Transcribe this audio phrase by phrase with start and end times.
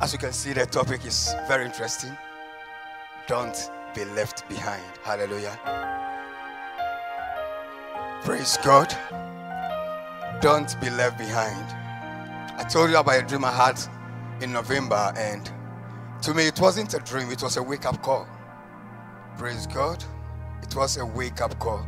[0.00, 2.16] As you can see, the topic is very interesting.
[3.26, 4.82] Don't be left behind.
[5.02, 5.58] Hallelujah.
[8.24, 8.96] Praise God.
[10.40, 11.66] Don't be left behind.
[12.58, 13.78] I told you about a dream I had
[14.42, 15.52] in November, and
[16.22, 18.26] to me, it wasn't a dream, it was a wake up call.
[19.36, 20.02] Praise God.
[20.62, 21.86] It was a wake up call.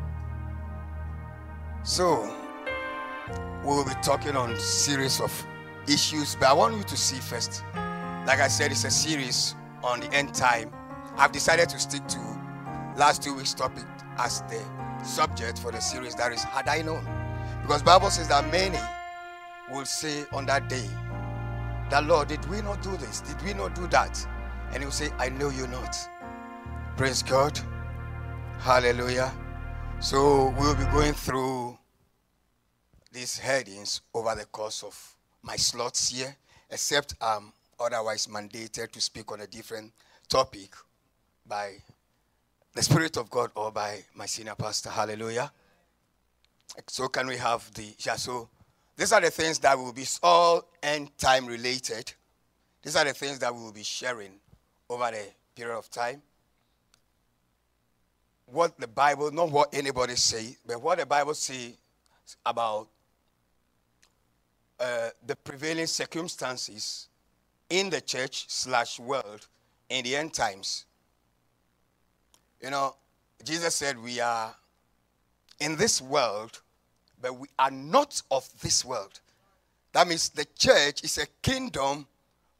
[1.82, 2.30] So,
[3.64, 5.32] we'll be talking on series of
[5.88, 7.64] issues, but I want you to see first.
[8.26, 10.72] Like I said, it's a series on the end time.
[11.16, 12.18] I've decided to stick to
[12.96, 13.84] last two weeks' topic
[14.16, 14.62] as the
[15.04, 16.14] subject for the series.
[16.14, 17.04] That is, had I known,
[17.62, 18.78] because Bible says that many
[19.72, 20.88] will say on that day,
[21.90, 23.22] "That Lord, did we not do this?
[23.22, 24.24] Did we not do that?"
[24.70, 25.96] And He will say, "I know you not."
[26.96, 27.58] Praise God.
[28.60, 29.32] Hallelujah.
[29.98, 31.76] So we'll be going through
[33.10, 36.36] these headings over the course of my slots here,
[36.70, 37.52] except I'm
[37.84, 39.92] otherwise mandated to speak on a different
[40.28, 40.74] topic
[41.46, 41.74] by
[42.74, 44.90] the Spirit of God or by my senior pastor.
[44.90, 45.52] Hallelujah.
[46.86, 48.48] So can we have the yeah, so
[48.96, 52.12] these are the things that will be all end time related.
[52.82, 54.32] These are the things that we will be sharing
[54.88, 56.22] over the period of time.
[58.46, 61.74] What the Bible, not what anybody say, but what the Bible says
[62.44, 62.88] about
[64.80, 67.08] uh, the prevailing circumstances
[67.72, 69.46] in the church slash world
[69.88, 70.84] in the end times.
[72.60, 72.94] You know,
[73.42, 74.54] Jesus said we are
[75.58, 76.60] in this world,
[77.22, 79.18] but we are not of this world.
[79.92, 82.06] That means the church is a kingdom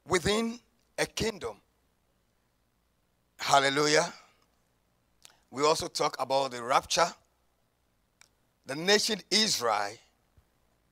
[0.09, 0.59] within
[0.99, 1.57] a kingdom.
[3.37, 4.11] Hallelujah.
[5.51, 7.13] We also talk about the rapture,
[8.65, 9.93] the nation Israel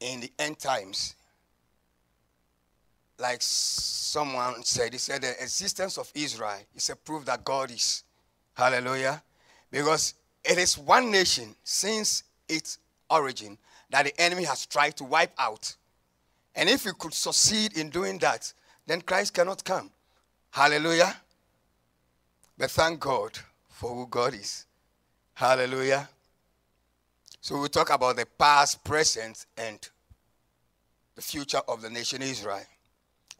[0.00, 1.14] in the end times.
[3.20, 8.02] Like someone said, he said the existence of Israel is a proof that God is.
[8.54, 9.22] Hallelujah.
[9.70, 12.78] Because it is one nation since its
[13.10, 13.58] origin
[13.90, 15.76] that the enemy has tried to wipe out.
[16.54, 18.52] And if we could succeed in doing that,
[18.86, 19.90] then Christ cannot come.
[20.50, 21.14] Hallelujah.
[22.56, 24.66] But thank God for who God is.
[25.34, 26.08] Hallelujah.
[27.40, 29.78] So we talk about the past, present, and
[31.14, 32.62] the future of the nation Israel.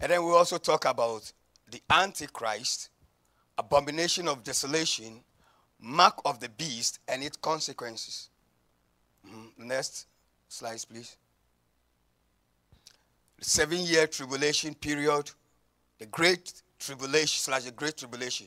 [0.00, 1.30] And then we also talk about
[1.70, 2.88] the Antichrist,
[3.58, 5.20] abomination of desolation,
[5.78, 8.30] mark of the beast, and its consequences.
[9.26, 9.68] Mm-hmm.
[9.68, 10.06] Next
[10.48, 11.16] slide, please.
[13.38, 15.30] The seven year tribulation period,
[15.98, 18.46] the great tribulation slash the great tribulation.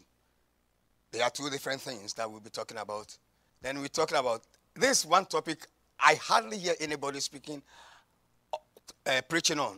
[1.11, 3.15] There are two different things that we'll be talking about.
[3.61, 4.41] Then we're talking about
[4.75, 5.67] this one topic
[5.99, 7.61] I hardly hear anybody speaking,
[9.05, 9.77] uh, preaching on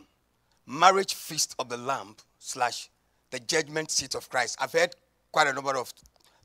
[0.66, 2.88] marriage feast of the Lamb slash
[3.30, 4.56] the judgment seat of Christ.
[4.60, 4.94] I've heard
[5.32, 5.92] quite a number of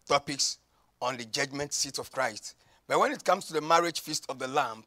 [0.08, 0.60] topics
[1.02, 2.56] on the judgment seat of Christ.
[2.88, 4.84] But when it comes to the marriage feast of the Lamb,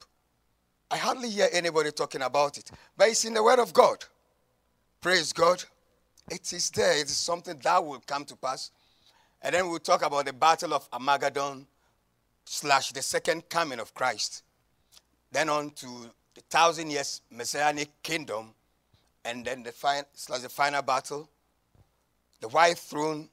[0.91, 2.71] I hardly hear anybody talking about it.
[2.97, 4.05] But it's in the Word of God.
[5.00, 5.65] Praise God.
[6.31, 6.99] It is there.
[6.99, 8.71] It is something that will come to pass.
[9.43, 11.67] And then we'll talk about the battle of Armageddon
[12.44, 14.43] slash the second coming of Christ.
[15.33, 15.87] Then on to
[16.34, 18.55] the thousand years messianic kingdom
[19.25, 21.29] and then the final, slash the final battle,
[22.41, 23.29] the white throne,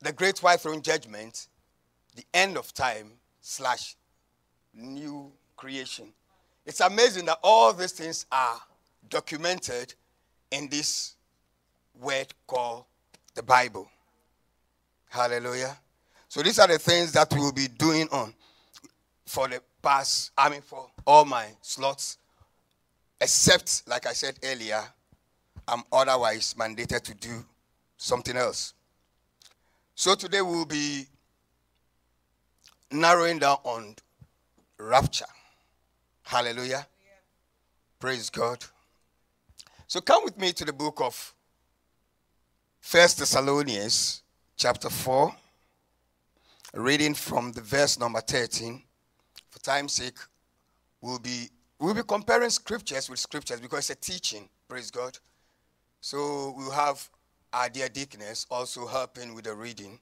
[0.00, 1.48] the great white throne judgment,
[2.14, 3.96] the end of time slash
[4.74, 6.06] new creation.
[6.64, 8.60] It's amazing that all these things are
[9.08, 9.94] documented
[10.50, 11.14] in this
[12.00, 12.84] word called
[13.34, 13.88] the Bible.
[15.08, 15.76] Hallelujah.
[16.28, 18.34] So these are the things that we'll be doing on
[19.26, 22.18] for the past, I mean for all my slots
[23.20, 24.82] Except, like I said earlier,
[25.66, 27.44] I'm otherwise mandated to do
[27.96, 28.74] something else.
[29.94, 31.06] So today we'll be
[32.92, 33.96] narrowing down on
[34.78, 35.24] rapture.
[36.22, 36.86] Hallelujah.
[36.86, 37.12] Yeah.
[37.98, 38.64] Praise God.
[39.86, 41.32] So come with me to the book of
[42.80, 44.22] First Thessalonians,
[44.56, 45.34] chapter 4,
[46.74, 48.82] reading from the verse number 13.
[49.50, 50.18] For time's sake,
[51.00, 55.18] we'll be We'll be comparing scriptures with scriptures because it's a teaching, praise God.
[56.00, 57.08] So we'll have
[57.52, 59.98] our dear deaconess also helping with the reading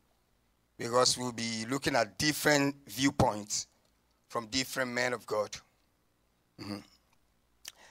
[0.78, 3.66] because we'll be looking at different viewpoints
[4.28, 5.50] from different men of God.
[6.60, 6.78] Mm-hmm.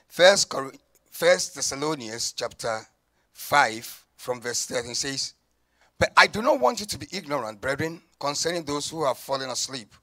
[0.08, 0.54] First,
[1.10, 2.80] First Thessalonians chapter
[3.32, 5.34] 5 from verse 13 says,
[5.98, 9.50] But I do not want you to be ignorant, brethren, concerning those who have fallen
[9.50, 9.94] asleep,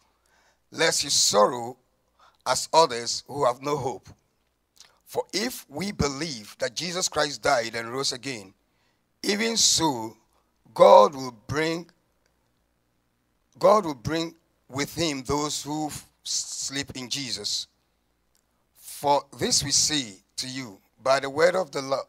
[0.72, 1.78] lest you sorrow
[2.46, 4.10] as others who have no hope.
[5.06, 8.54] For if we believe that Jesus Christ died and rose again,
[9.24, 10.16] even so,
[10.74, 11.90] God will bring
[13.60, 14.34] God will bring
[14.70, 15.92] with him those who
[16.24, 17.68] sleep in Jesus.
[18.74, 22.06] For this we say to you by the word of the Lord,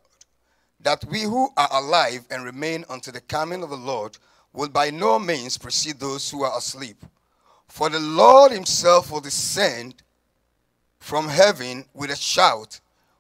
[0.81, 4.17] that we who are alive and remain unto the coming of the Lord
[4.53, 7.05] will by no means precede those who are asleep.
[7.69, 10.03] For the Lord himself will descend
[11.03, 12.79] from heaven with a shout,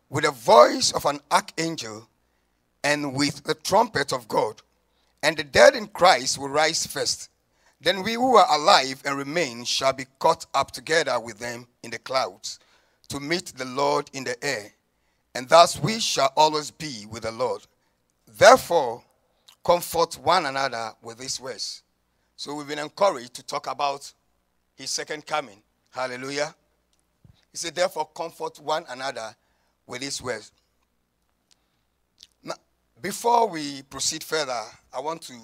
[0.08, 2.08] with the voice of an archangel,
[2.84, 4.62] and with the trumpet of God.
[5.20, 7.29] And the dead in Christ will rise first.
[7.81, 11.90] Then we who are alive and remain shall be caught up together with them in
[11.90, 12.61] the clouds
[13.08, 14.73] to meet the Lord in the air.
[15.35, 17.67] And thus we shall always be with the Lord.
[18.38, 19.02] Therefore,
[19.64, 21.82] comfort one another with these words.
[22.37, 24.12] So we've been encouraged to talk about
[24.76, 25.61] his second coming.
[25.90, 26.55] Hallelujah.
[27.52, 29.37] He said, therefore, comfort one another
[29.87, 30.50] with these words.
[32.43, 32.54] Now,
[33.00, 34.60] before we proceed further,
[34.93, 35.38] I want to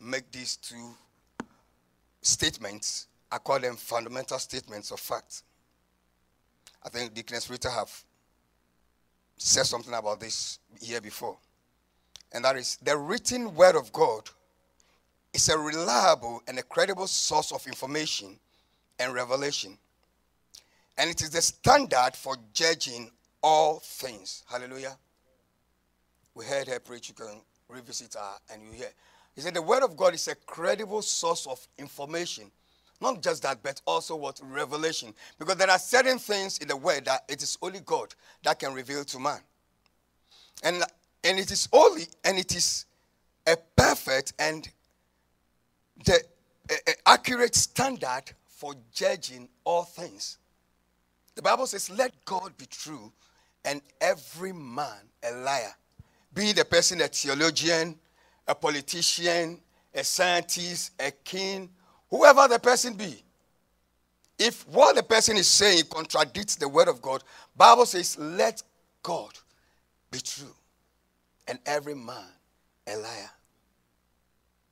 [0.00, 0.94] make these two
[2.20, 3.06] statements.
[3.30, 5.42] I call them fundamental statements of fact.
[6.84, 7.92] I think Deaconess Rita have
[9.36, 11.36] said something about this here before.
[12.32, 14.28] And that is the written word of God
[15.32, 18.38] is a reliable and a credible source of information
[18.98, 19.78] and revelation.
[20.98, 23.10] And it is the standard for judging
[23.42, 24.44] all things.
[24.48, 24.96] Hallelujah.
[26.34, 27.08] We heard her preach.
[27.08, 28.90] You can revisit her and you hear.
[29.34, 32.50] He said the word of God is a credible source of information.
[33.00, 35.12] Not just that, but also what revelation.
[35.38, 38.14] Because there are certain things in the word that it is only God
[38.44, 39.40] that can reveal to man.
[40.62, 40.82] And,
[41.24, 42.86] and it is only, and it is
[43.46, 44.68] a perfect and
[46.04, 46.22] the
[46.70, 50.38] a, a accurate standard for judging all things.
[51.34, 53.12] The Bible says, Let God be true
[53.64, 54.98] and every man
[55.28, 55.74] a liar.
[56.34, 57.96] Be the person a theologian,
[58.46, 59.60] a politician,
[59.94, 61.68] a scientist, a king,
[62.10, 63.22] whoever the person be.
[64.38, 67.22] If what the person is saying contradicts the word of God,
[67.56, 68.62] Bible says, let
[69.02, 69.30] God
[70.10, 70.54] be true
[71.46, 72.24] and every man
[72.86, 73.30] a liar.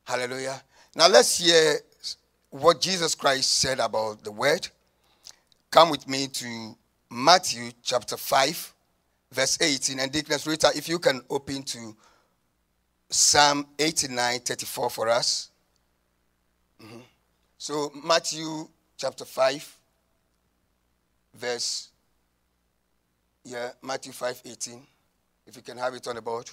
[0.04, 0.60] Hallelujah.
[0.96, 1.78] Now let's hear
[2.50, 4.66] what Jesus Christ said about the word.
[5.70, 6.76] Come with me to
[7.10, 8.74] Matthew chapter 5,
[9.30, 10.00] verse 18.
[10.00, 11.96] And Deaconess Rita, if you can open to
[13.08, 15.50] Psalm 89, 34 for us.
[16.82, 17.00] Mm-hmm.
[17.56, 19.78] So, Matthew chapter 5,
[21.34, 21.90] verse,
[23.44, 24.82] yeah, Matthew 5, 18.
[25.46, 26.50] If you can have it on the board.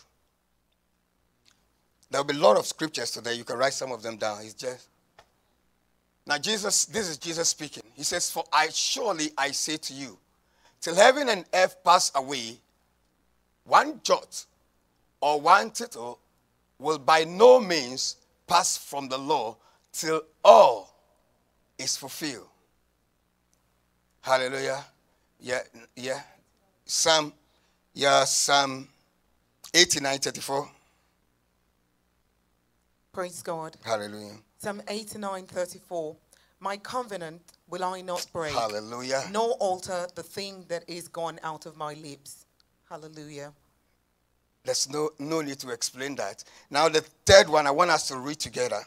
[2.12, 3.34] There'll be a lot of scriptures today.
[3.34, 4.42] You can write some of them down.
[4.42, 4.90] It's just.
[6.28, 7.84] Now, Jesus, this is Jesus speaking.
[7.94, 10.18] He says, For I surely I say to you,
[10.82, 12.58] till heaven and earth pass away,
[13.64, 14.46] one jot
[15.22, 16.20] or one tittle
[16.80, 19.56] will by no means pass from the law
[19.94, 20.94] till all
[21.78, 22.48] is fulfilled.
[24.20, 24.84] Hallelujah.
[25.40, 25.62] Yeah,
[25.96, 26.22] yeah.
[26.84, 27.32] Psalm,
[27.94, 28.90] yeah, Psalm
[29.74, 30.70] 89 34.
[33.14, 33.78] Praise God.
[33.82, 34.40] Hallelujah.
[34.58, 36.16] Psalm 89 34.
[36.60, 38.54] My covenant will I not break.
[38.54, 39.24] Hallelujah.
[39.32, 42.46] Nor alter the thing that is gone out of my lips.
[42.90, 43.54] Hallelujah.
[44.64, 46.44] There's no, no need to explain that.
[46.70, 48.82] Now, the third one I want us to read together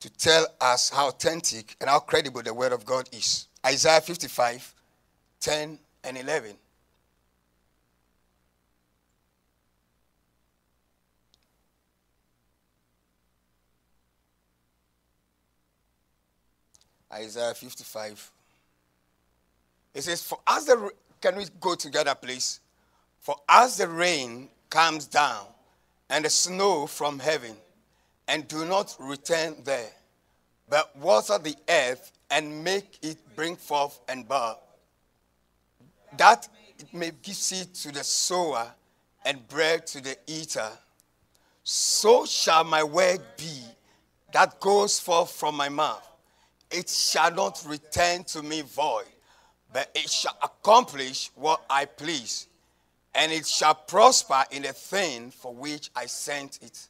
[0.00, 3.46] to tell us how authentic and how credible the Word of God is.
[3.64, 4.74] Isaiah 55,
[5.40, 6.56] 10 and 11.
[17.12, 18.30] Isaiah 55.
[19.94, 20.90] It says, For as the.
[21.20, 22.60] Can we go together, please?
[23.18, 25.44] For as the rain comes down
[26.08, 27.56] and the snow from heaven,
[28.28, 29.90] and do not return there,
[30.68, 34.54] but water the earth and make it bring forth and bear,
[36.16, 36.48] that
[36.78, 38.70] it may give seed to the sower
[39.24, 40.70] and bread to the eater,
[41.64, 43.62] so shall my word be
[44.32, 46.04] that goes forth from my mouth.
[46.70, 49.06] It shall not return to me void,
[49.72, 52.48] but it shall accomplish what I please
[53.18, 56.88] and it shall prosper in the thing for which I sent it.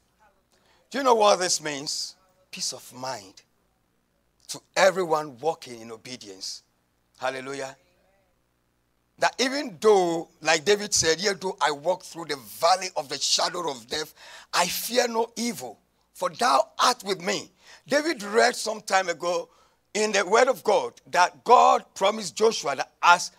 [0.90, 2.16] Do you know what this means?
[2.50, 3.42] Peace of mind
[4.48, 6.62] to everyone walking in obedience.
[7.18, 7.76] Hallelujah.
[9.18, 13.18] That even though, like David said, yet though I walk through the valley of the
[13.18, 14.14] shadow of death,
[14.52, 15.78] I fear no evil,
[16.12, 17.50] for thou art with me.
[17.86, 19.48] David read some time ago
[19.98, 23.32] in the word of God that God promised Joshua that as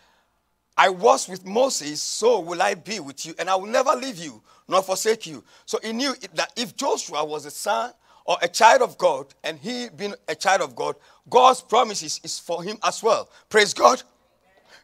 [0.76, 4.18] I was with Moses, so will I be with you, and I will never leave
[4.18, 5.42] you nor forsake you.
[5.66, 7.92] So he knew that if Joshua was a son
[8.24, 10.96] or a child of God, and he being a child of God,
[11.28, 13.28] God's promises is for him as well.
[13.48, 14.02] Praise God.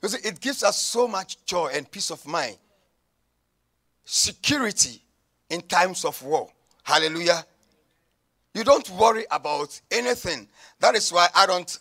[0.02, 2.56] You see, it gives us so much joy and peace of mind,
[4.04, 5.02] security
[5.48, 6.48] in times of war.
[6.82, 7.44] Hallelujah.
[8.56, 10.48] You don't worry about anything.
[10.80, 11.78] That is why I don't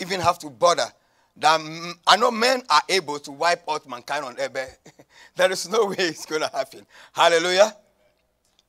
[0.00, 0.88] even have to bother.
[1.36, 4.78] That I know men are able to wipe out mankind on earth.
[5.36, 6.84] there is no way it's going to happen.
[7.12, 7.76] Hallelujah.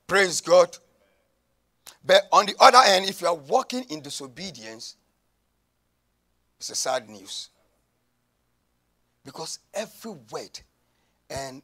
[0.06, 0.78] Praise God.
[2.06, 4.94] But on the other hand, if you are walking in disobedience,
[6.60, 7.48] it's a sad news.
[9.24, 10.60] Because every word,
[11.28, 11.60] and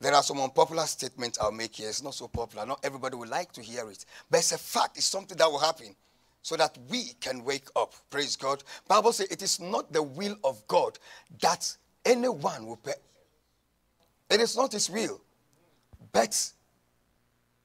[0.00, 1.88] there are some unpopular statements I'll make here.
[1.88, 2.64] It's not so popular.
[2.64, 4.04] Not everybody would like to hear it.
[4.30, 4.96] But it's a fact.
[4.96, 5.94] It's something that will happen
[6.42, 7.94] so that we can wake up.
[8.08, 8.62] Praise God.
[8.86, 10.98] Bible says it is not the will of God
[11.40, 12.92] that anyone will pay.
[14.30, 15.20] It is not his will.
[16.12, 16.52] But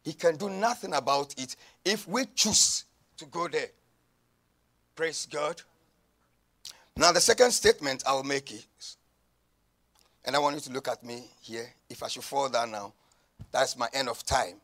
[0.03, 2.85] he can do nothing about it if we choose
[3.17, 3.69] to go there.
[4.95, 5.61] Praise God.
[6.95, 8.97] Now, the second statement I will make is,
[10.25, 11.67] and I want you to look at me here.
[11.89, 12.93] If I should fall down now,
[13.51, 14.55] that's my end of time.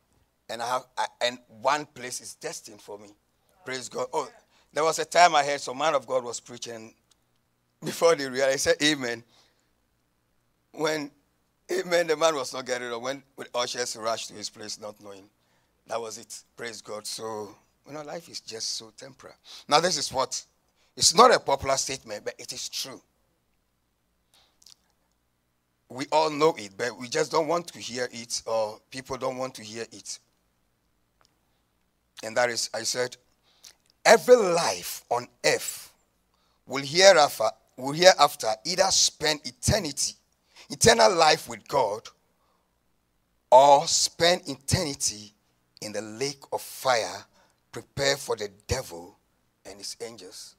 [0.48, 3.08] And I have I, and one place is destined for me.
[3.64, 4.06] Praise God.
[4.12, 4.28] Oh,
[4.72, 6.94] there was a time I heard some man of God was preaching
[7.84, 9.22] before the realized, said, Amen.
[10.72, 11.10] When
[11.72, 13.00] Amen, the man was not getting it.
[13.00, 13.22] When
[13.54, 15.24] ushers rushed to his place, not knowing.
[15.86, 16.42] That was it.
[16.56, 17.06] Praise God.
[17.06, 17.54] So,
[17.86, 19.36] you know, life is just so temporary.
[19.68, 20.44] Now, this is what
[20.96, 23.00] it's not a popular statement, but it is true.
[25.90, 29.36] We all know it, but we just don't want to hear it, or people don't
[29.36, 30.20] want to hear it.
[32.22, 33.16] And that is, I said,
[34.04, 35.92] every life on earth
[36.64, 40.14] will hereafter, will hereafter either spend eternity,
[40.70, 42.02] eternal life with God,
[43.50, 45.32] or spend eternity
[45.82, 47.24] in the lake of fire
[47.72, 49.18] prepared for the devil
[49.66, 50.54] and his angels.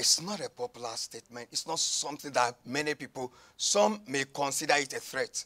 [0.00, 1.48] It's not a popular statement.
[1.52, 5.44] It's not something that many people, some may consider it a threat.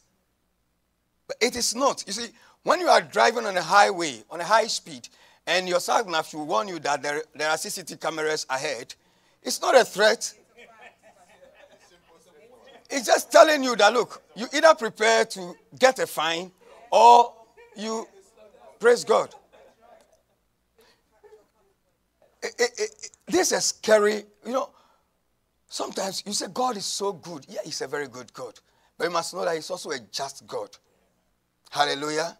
[1.27, 2.05] But it is not.
[2.07, 2.29] You see,
[2.63, 5.09] when you are driving on a highway, on a high speed,
[5.45, 8.95] and your sat nav should warn you that there, there are CCTV cameras ahead,
[9.43, 10.33] it's not a threat.
[12.89, 16.49] It's just telling you that, look, you either prepare to get a fine
[16.91, 17.33] or
[17.75, 18.07] you
[18.79, 19.35] praise God.
[22.41, 24.23] It, it, it, this is scary.
[24.45, 24.69] You know,
[25.67, 27.45] sometimes you say God is so good.
[27.49, 28.53] Yeah, He's a very good God.
[28.97, 30.69] But you must know that He's also a just God.
[31.69, 32.37] Hallelujah.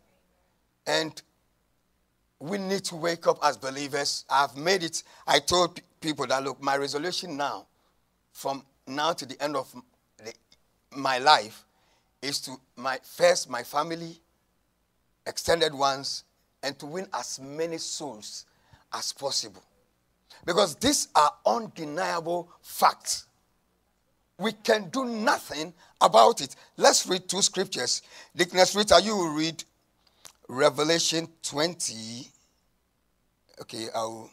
[0.88, 1.20] And
[2.40, 4.26] we need to wake up as believers.
[4.30, 5.04] I've made it.
[5.26, 7.66] I told people that, look, my resolution now,
[8.32, 9.74] from now to the end of
[10.18, 10.34] the,
[10.96, 11.66] my life,
[12.22, 14.20] is to my first my family,
[15.26, 16.24] extended ones,
[16.62, 18.46] and to win as many souls
[18.94, 19.64] as possible.
[20.44, 23.26] Because these are undeniable facts.
[24.38, 26.56] We can do nothing about it.
[26.78, 28.02] Let's read two scriptures.
[28.36, 29.64] Deaconess Rita, uh, you will read
[30.48, 32.28] Revelation 20.
[33.62, 34.30] Okay, I'll.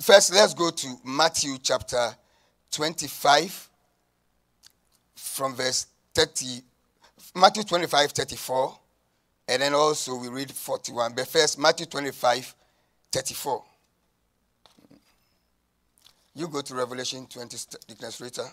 [0.00, 2.16] First, let's go to Matthew chapter
[2.70, 3.68] 25
[5.14, 6.62] from verse 30.
[7.34, 8.78] Matthew 25, 34.
[9.48, 11.14] And then also we read 41.
[11.14, 12.54] But first, Matthew 25,
[13.12, 13.64] 34.
[16.34, 18.46] You go to Revelation 20, Deaconess Rita.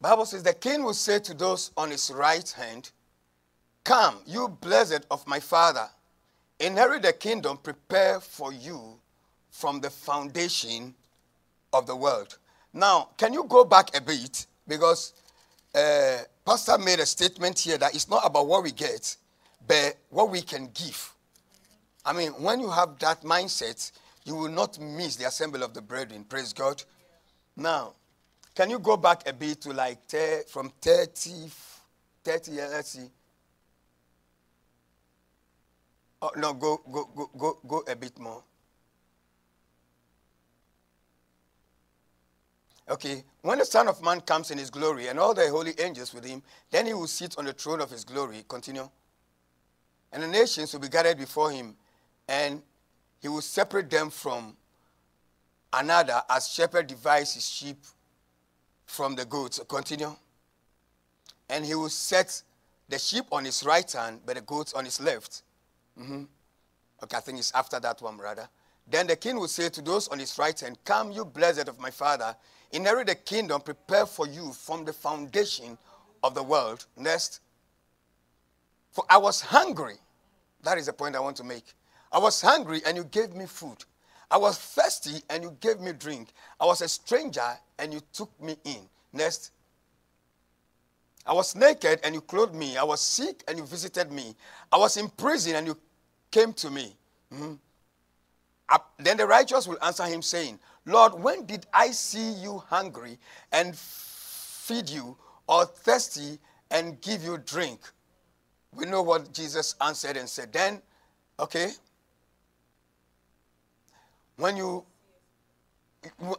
[0.00, 2.90] Bible says the king will say to those on his right hand,
[3.84, 5.88] Come, you blessed of my father,
[6.60, 8.98] inherit the kingdom prepared for you
[9.50, 10.94] from the foundation
[11.72, 12.38] of the world.
[12.72, 14.46] Now, can you go back a bit?
[14.66, 15.14] Because
[15.74, 19.16] uh, Pastor made a statement here that it's not about what we get,
[19.66, 21.12] but what we can give.
[22.04, 23.90] I mean, when you have that mindset,
[24.28, 26.22] you will not miss the assembly of the brethren.
[26.22, 26.82] Praise God.
[27.56, 27.94] Now,
[28.54, 30.10] can you go back a bit to like
[30.48, 31.48] from 30,
[32.22, 33.10] 30 years, let's see.
[36.20, 38.42] Oh, no, go, go, go, go, go a bit more.
[42.90, 46.12] Okay, when the Son of Man comes in his glory and all the holy angels
[46.12, 48.44] with him, then he will sit on the throne of his glory.
[48.46, 48.88] Continue.
[50.12, 51.76] And the nations will be gathered before him,
[52.28, 52.62] and
[53.20, 54.56] he will separate them from
[55.72, 57.78] another as shepherd divides his sheep
[58.86, 59.60] from the goats.
[59.68, 60.14] Continue.
[61.50, 62.42] And he will set
[62.88, 65.42] the sheep on his right hand, but the goats on his left.
[65.98, 66.24] Mm-hmm.
[67.02, 68.48] Okay, I think it's after that one, rather.
[68.90, 71.78] Then the king will say to those on his right hand, Come, you blessed of
[71.78, 72.34] my father,
[72.72, 75.76] inherit the kingdom prepared for you from the foundation
[76.22, 76.86] of the world.
[76.96, 77.40] Next.
[78.90, 79.96] For I was hungry.
[80.62, 81.74] That is the point I want to make.
[82.12, 83.84] I was hungry and you gave me food.
[84.30, 86.28] I was thirsty and you gave me drink.
[86.60, 88.80] I was a stranger and you took me in.
[89.12, 89.52] Next.
[91.26, 92.76] I was naked and you clothed me.
[92.76, 94.34] I was sick and you visited me.
[94.72, 95.76] I was in prison and you
[96.30, 96.94] came to me.
[97.32, 97.54] Mm-hmm.
[98.98, 103.18] then the righteous will answer him, saying, Lord, when did I see you hungry
[103.52, 106.38] and feed you, or thirsty
[106.70, 107.80] and give you drink?
[108.74, 110.52] We know what Jesus answered and said.
[110.52, 110.80] Then,
[111.38, 111.72] okay,
[114.38, 114.84] when you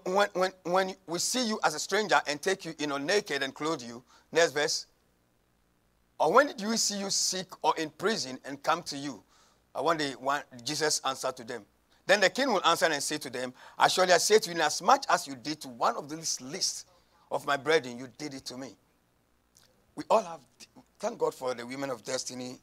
[0.06, 3.44] when, when, when we see you as a stranger and take you, you know, naked
[3.44, 4.01] and clothe you,
[4.32, 4.86] next verse.
[6.18, 9.22] Or when did we see you sick or in prison and come to you?
[9.75, 11.65] I want the one Jesus answered to them.
[12.08, 14.60] Then the king will answer and say to them, I Surely I say to you,
[14.62, 16.88] as much as you did to one of this least
[17.29, 18.75] of my brethren, you did it to me.
[19.96, 20.39] We all have,
[21.00, 22.60] thank God for the women of destiny.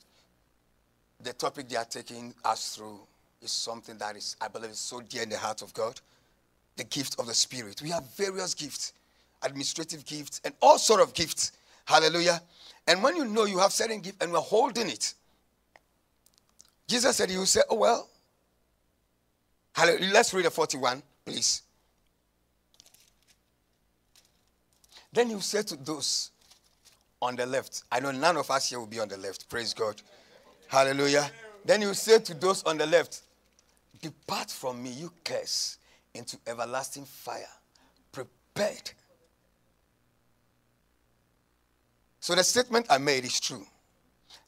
[1.23, 3.00] The topic they are taking us through
[3.43, 6.00] is something that is, I believe, is so dear in the heart of God.
[6.76, 7.81] The gift of the Spirit.
[7.83, 8.93] We have various gifts,
[9.43, 11.52] administrative gifts, and all sort of gifts.
[11.87, 12.40] Hallelujah.
[12.87, 15.14] And when you know you have certain gift and we're holding it,
[16.87, 18.09] Jesus said, You say, Oh, well,
[19.76, 20.11] Hallelujah.
[20.11, 21.61] Let's read the 41, please.
[25.12, 26.31] Then you say to those
[27.21, 29.50] on the left, I know none of us here will be on the left.
[29.50, 30.00] Praise God.
[30.69, 31.31] Hallelujah.
[31.62, 33.21] Then you say to those on the left,
[34.00, 35.79] Depart from me, you curse,
[36.15, 37.49] into everlasting fire,
[38.12, 38.91] prepared.
[42.21, 43.67] So the statement I made is true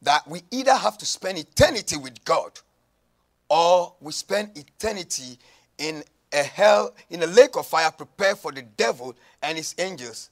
[0.02, 2.52] that we either have to spend eternity with God
[3.48, 5.38] or we spend eternity
[5.78, 6.02] in
[6.32, 10.30] a hell, in a lake of fire prepared for the devil and his angels.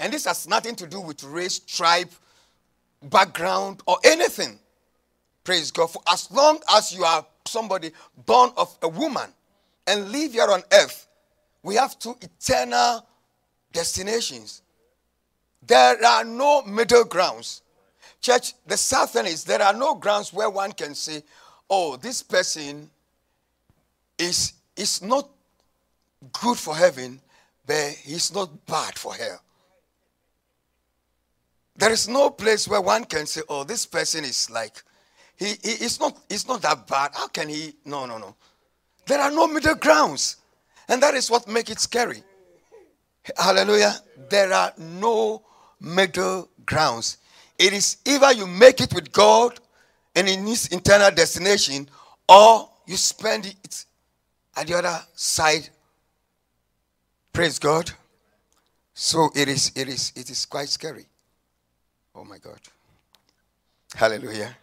[0.00, 2.10] And this has nothing to do with race, tribe,
[3.02, 4.58] background, or anything.
[5.44, 5.88] Praise God.
[5.88, 7.90] For as long as you are somebody
[8.26, 9.30] born of a woman
[9.86, 11.08] and live here on earth,
[11.62, 13.06] we have two eternal
[13.72, 14.62] destinations.
[15.66, 17.62] There are no middle grounds.
[18.20, 21.22] Church, the southern is there are no grounds where one can say,
[21.68, 22.90] oh, this person
[24.18, 25.28] is, is not
[26.40, 27.20] good for heaven,
[27.66, 29.40] but he's not bad for hell.
[31.76, 34.82] There is no place where one can say, oh, this person is like,
[35.42, 37.10] he, he is not, he's not that bad.
[37.14, 37.74] How can he?
[37.84, 38.34] No, no, no.
[39.06, 40.36] There are no middle grounds.
[40.88, 42.22] And that is what makes it scary.
[43.36, 43.94] Hallelujah.
[44.28, 45.42] There are no
[45.80, 47.18] middle grounds.
[47.58, 49.58] It is either you make it with God
[50.14, 51.88] and in his internal destination,
[52.28, 53.84] or you spend it
[54.56, 55.68] at the other side.
[57.32, 57.90] Praise God.
[58.94, 61.06] So it is, it is, it is quite scary.
[62.14, 62.60] Oh my God.
[63.94, 64.56] Hallelujah.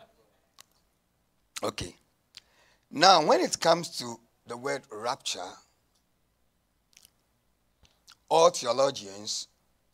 [1.63, 1.95] Okay.
[2.91, 5.39] Now, when it comes to the word rapture,
[8.30, 9.48] all theologians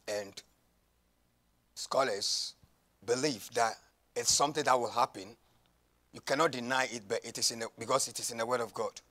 [0.08, 0.41] and
[1.73, 2.54] scholars
[3.06, 3.73] believe that
[4.15, 5.36] it's something that will happen
[6.15, 8.62] you cannot deny it, but it is in the, because it is in the Word
[8.62, 9.01] of God.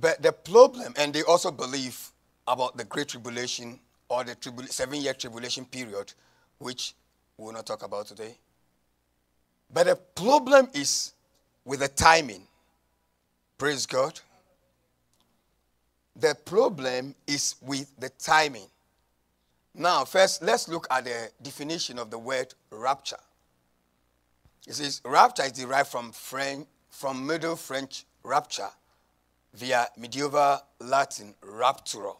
[0.00, 2.10] But the problem, and they also believe
[2.48, 6.14] about the Great Tribulation or the tribula- seven year tribulation period,
[6.58, 6.94] which
[7.36, 8.34] we will not talk about today.
[9.72, 11.12] But the problem is
[11.64, 12.42] with the timing.
[13.58, 14.20] Praise God.
[16.14, 18.68] The problem is with the timing.
[19.74, 23.18] Now, first, let's look at the definition of the word rapture.
[24.66, 28.70] It says rapture is derived from French, from Middle French rapture
[29.54, 32.16] via medieval Latin rapturo.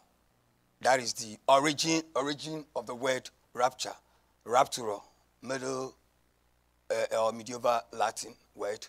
[0.83, 3.95] That is the origin origin of the word rapture.
[4.47, 5.01] Rapturo,
[5.43, 5.95] Middle
[6.91, 8.87] uh, or medieval Latin word.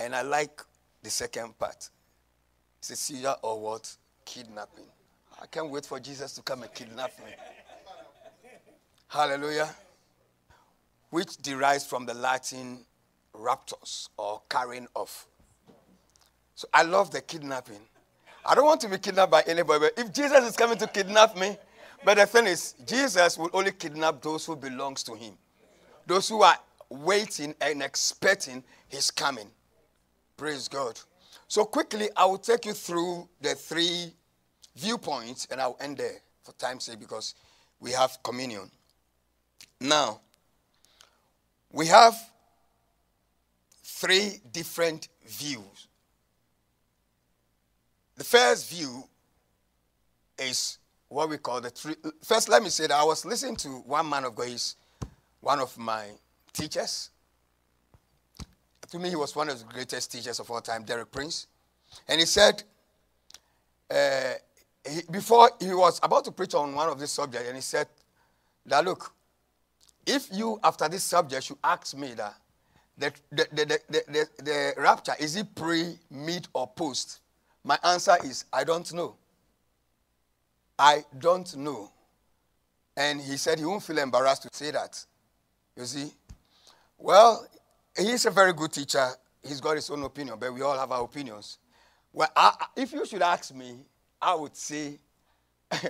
[0.00, 0.62] And I like
[1.02, 1.88] the second part.
[2.80, 3.94] Cecilia or what?
[4.24, 4.84] Kidnapping.
[5.40, 7.32] I can't wait for Jesus to come and kidnap me.
[9.08, 9.70] Hallelujah.
[11.10, 12.84] Which derives from the Latin
[13.34, 15.26] raptors or carrying off.
[16.54, 17.80] So I love the kidnapping.
[18.46, 21.36] I don't want to be kidnapped by anybody, but if Jesus is coming to kidnap
[21.36, 21.56] me,
[22.04, 25.34] but the thing is, Jesus will only kidnap those who belongs to him.
[26.06, 26.56] Those who are
[27.02, 29.48] waiting and expecting his coming.
[30.36, 30.98] Praise God.
[31.48, 34.12] So quickly, I will take you through the three
[34.76, 37.34] viewpoints and I'll end there for time's sake because
[37.80, 38.70] we have communion.
[39.80, 40.20] Now,
[41.70, 42.14] we have
[43.82, 45.88] three different views.
[48.16, 49.04] The first view
[50.38, 50.78] is
[51.08, 51.94] what we call the three.
[52.22, 54.76] First, let me say that I was listening to one man of God, he's
[55.40, 56.06] one of my
[56.54, 57.10] teachers.
[58.90, 61.48] To me, he was one of the greatest teachers of all time, Derek Prince.
[62.08, 62.62] And he said,
[63.90, 64.34] uh,
[64.88, 67.88] he, before he was about to preach on one of these subjects, and he said,
[68.66, 69.12] that look,
[70.06, 72.34] if you, after this subject, you ask me that
[72.96, 77.20] the, the, the, the, the, rapture, is it pre, mid, or post?
[77.64, 79.16] My answer is, I don't know.
[80.78, 81.90] I don't know.
[82.96, 85.04] And he said he won't feel embarrassed to say that.
[85.76, 86.12] You see?
[87.04, 87.46] Well,
[87.98, 89.10] he's a very good teacher.
[89.42, 91.58] He's got his own opinion, but we all have our opinions.
[92.10, 93.76] Well, I, if you should ask me,
[94.22, 94.98] I would say,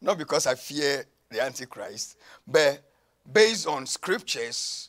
[0.00, 2.16] not because I fear the Antichrist,
[2.46, 2.82] but
[3.30, 4.88] based on scriptures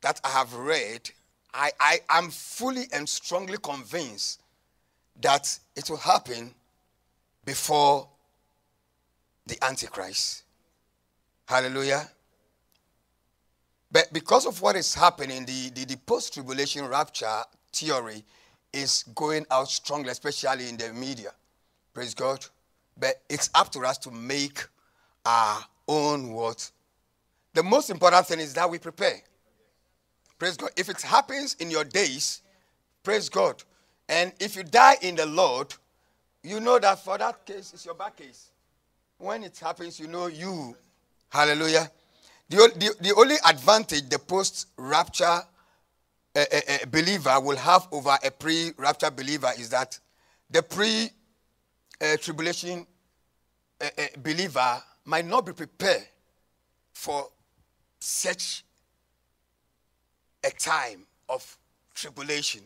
[0.00, 1.10] that I have read,
[1.52, 4.40] I, I am fully and strongly convinced
[5.20, 6.54] that it will happen
[7.44, 8.08] before
[9.46, 10.44] the Antichrist.
[11.46, 12.08] Hallelujah.
[13.92, 18.24] But because of what is happening, the, the, the post tribulation rapture theory
[18.72, 21.32] is going out strongly, especially in the media.
[21.92, 22.44] Praise God.
[22.98, 24.66] But it's up to us to make
[25.26, 26.70] our own what?
[27.52, 29.20] The most important thing is that we prepare.
[30.38, 30.70] Praise God.
[30.76, 32.40] If it happens in your days,
[33.02, 33.62] praise God.
[34.08, 35.74] And if you die in the Lord,
[36.42, 38.50] you know that for that case, it's your back case.
[39.18, 40.76] When it happens, you know you.
[41.28, 41.90] Hallelujah.
[42.52, 45.40] The, the, only advantage the post rapture uh,
[46.52, 49.98] uh, uh, believer will have over a pre rapture believer is that
[50.50, 51.08] the pre
[52.20, 52.86] tribulation
[54.22, 56.06] believer might not be prepared
[56.92, 57.26] for
[58.00, 58.64] such
[60.44, 61.56] a time of
[61.94, 62.60] tribulation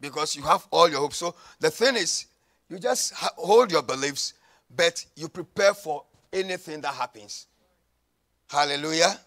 [0.00, 1.18] because you have all your hopes.
[1.18, 2.24] So the thing is,
[2.70, 4.32] you just hold your beliefs,
[4.74, 7.48] but you prepare for anything that happens.
[8.48, 9.18] Hallelujah.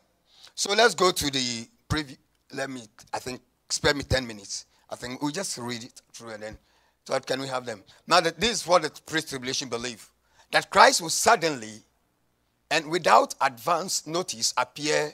[0.56, 2.18] So let's go to the preview.
[2.54, 2.82] Let me,
[3.14, 4.66] I think, spare me 10 minutes.
[4.90, 6.58] I think we'll just read it through and then,
[7.06, 7.84] so can we have them?
[8.08, 10.10] Now, that this is what the pre tribulation believe
[10.52, 11.84] that Christ will suddenly
[12.72, 15.14] and without advance notice appear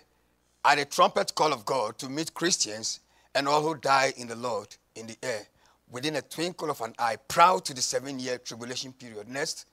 [0.64, 3.02] at a trumpet call of God to meet Christians
[3.34, 5.46] and all who die in the Lord in the air
[5.92, 9.28] within a twinkle of an eye, proud to the seven year tribulation period.
[9.30, 9.66] Next,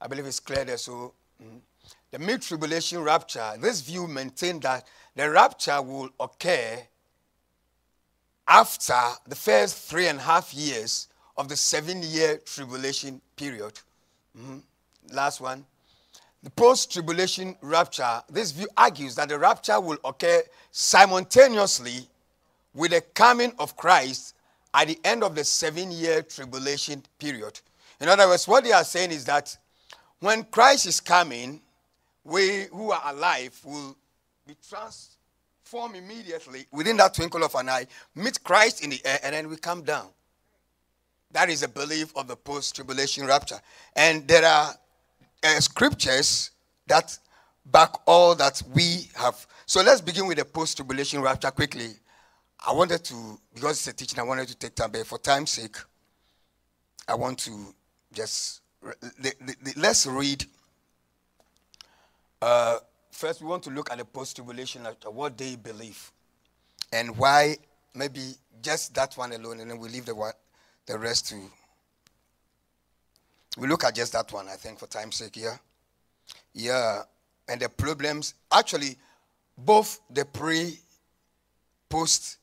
[0.00, 0.76] I believe it's clear there.
[0.76, 1.60] So, mm,
[2.10, 6.78] the mid tribulation rapture, this view maintained that the rapture will occur
[8.48, 13.72] after the first three and a half years of the seven year tribulation period.
[14.36, 14.58] Mm-hmm.
[15.12, 15.64] Last one.
[16.42, 22.08] The post tribulation rapture, this view argues that the rapture will occur simultaneously
[22.74, 24.34] with the coming of Christ
[24.72, 27.60] at the end of the seven year tribulation period.
[28.00, 29.56] In other words, what they are saying is that
[30.20, 31.60] when Christ is coming,
[32.24, 33.96] we who are alive will
[34.46, 39.34] be transformed immediately within that twinkle of an eye, meet Christ in the air, and
[39.34, 40.08] then we come down.
[41.32, 43.60] That is a belief of the post tribulation rapture.
[43.94, 44.74] And there are
[45.44, 46.50] uh, scriptures
[46.88, 47.16] that
[47.66, 49.46] back all that we have.
[49.66, 51.90] So let's begin with the post tribulation rapture quickly.
[52.66, 55.50] I wanted to, because it's a teaching, I wanted to take time, but for time's
[55.50, 55.76] sake,
[57.08, 57.74] I want to
[58.12, 58.60] just
[59.76, 60.44] let's read.
[62.40, 62.78] Uh,
[63.10, 66.10] first, we want to look at the post tribulation, what they believe,
[66.92, 67.56] and why.
[67.94, 68.20] Maybe
[68.62, 70.32] just that one alone, and then we leave the one,
[70.86, 71.40] the rest to.
[73.58, 75.36] We look at just that one, I think, for time's sake.
[75.36, 75.56] Yeah,
[76.54, 77.02] yeah,
[77.48, 78.34] and the problems.
[78.52, 78.96] Actually,
[79.58, 80.78] both the pre,
[81.88, 82.38] post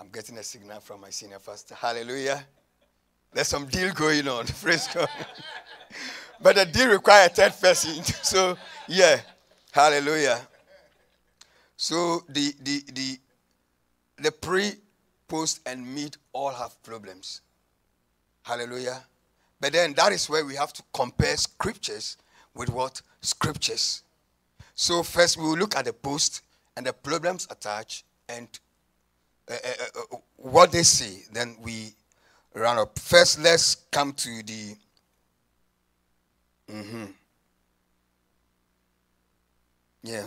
[0.00, 1.74] I'm getting a signal from my senior pastor.
[1.74, 2.42] Hallelujah.
[3.34, 4.46] There's some deal going on.
[4.62, 5.10] Praise God.
[6.40, 8.02] But the deal requires a third person.
[8.22, 8.56] so,
[8.88, 9.20] yeah.
[9.72, 10.40] Hallelujah.
[11.76, 13.18] So the the the
[14.18, 14.72] the pre,
[15.28, 17.40] post, and mid all have problems.
[18.42, 19.04] Hallelujah.
[19.60, 22.16] But then that is where we have to compare scriptures
[22.54, 23.00] with what?
[23.20, 24.02] Scriptures.
[24.74, 26.42] So first we will look at the post
[26.76, 28.48] and the problems attached and
[29.50, 31.92] uh, uh, uh, what they see, then we
[32.54, 32.98] run up.
[32.98, 34.76] First, let's come to the.
[36.70, 37.04] Mm-hmm.
[40.02, 40.26] Yeah.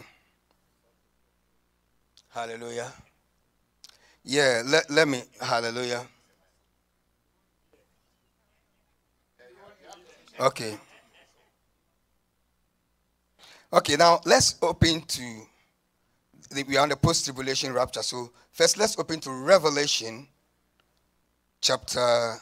[2.29, 2.91] Hallelujah.
[4.23, 5.23] Yeah, let, let me.
[5.39, 6.06] Hallelujah.
[10.39, 10.77] Okay.
[13.71, 15.47] Okay, now let's open to
[16.67, 18.03] we are on the post tribulation rapture.
[18.03, 20.27] So, first, let's open to Revelation
[21.62, 22.36] chapter.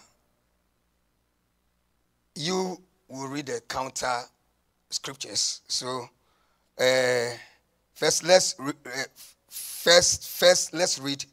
[2.36, 2.78] You
[3.12, 4.22] we'll read the counter
[4.90, 5.62] scriptures.
[5.68, 6.10] So,
[6.80, 7.30] uh,
[7.94, 9.04] first, let's re- uh,
[9.50, 11.26] first, first let's read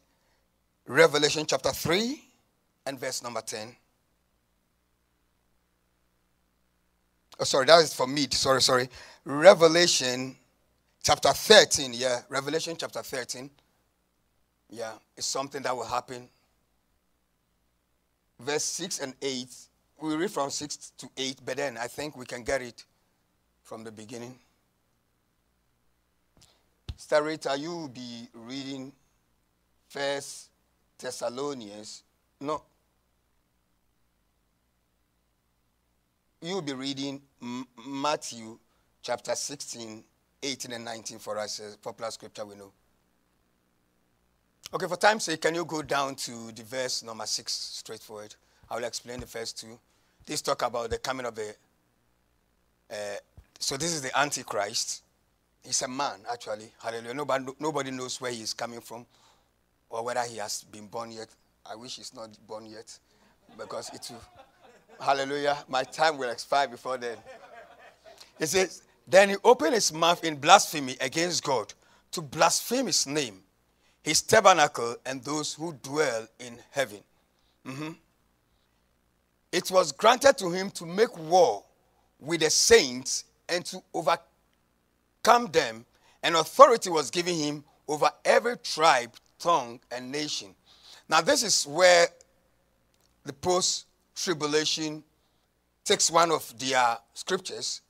[0.86, 2.22] Revelation chapter three
[2.86, 3.76] and verse number ten.
[7.40, 8.26] Oh, sorry, that is for me.
[8.30, 8.88] Sorry, sorry.
[9.24, 10.34] Revelation
[11.02, 11.92] chapter 13.
[11.94, 13.48] Yeah, Revelation chapter 13.
[14.70, 16.28] Yeah, it's something that will happen.
[18.40, 19.46] Verse 6 and 8.
[20.00, 22.84] We read from 6 to 8, but then I think we can get it
[23.62, 24.38] from the beginning.
[26.96, 28.92] Starita, you will be reading
[29.88, 30.50] First
[30.98, 32.02] Thessalonians.
[32.40, 32.62] No,
[36.40, 38.58] you'll be reading M- Matthew
[39.02, 40.04] chapter 16,
[40.42, 42.72] 18, and 19 for us, a popular scripture we know.
[44.72, 48.34] Okay, for time's sake, can you go down to the verse number 6 straightforward?
[48.70, 49.78] I will explain the first two.
[50.28, 51.54] This talk about the coming of the.
[52.90, 52.94] Uh,
[53.58, 55.02] so, this is the Antichrist.
[55.64, 56.70] He's a man, actually.
[56.82, 57.14] Hallelujah.
[57.14, 59.06] Nobody, nobody knows where he is coming from
[59.88, 61.28] or whether he has been born yet.
[61.64, 62.98] I wish he's not born yet
[63.58, 64.20] because it will.
[65.00, 65.56] Hallelujah.
[65.66, 67.16] My time will expire before then.
[68.38, 71.72] He says, Then he opened his mouth in blasphemy against God
[72.12, 73.40] to blaspheme his name,
[74.02, 77.00] his tabernacle, and those who dwell in heaven.
[77.64, 77.96] Mhm.
[79.52, 81.64] It was granted to him to make war
[82.20, 85.86] with the saints and to overcome them,
[86.22, 90.54] and authority was given him over every tribe, tongue, and nation.
[91.08, 92.08] Now, this is where
[93.24, 95.02] the post tribulation
[95.84, 97.80] takes one of their scriptures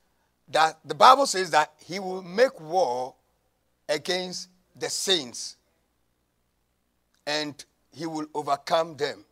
[0.51, 3.15] that the Bible says that he will make war
[3.89, 5.57] against the saints
[7.27, 9.25] and he will overcome them.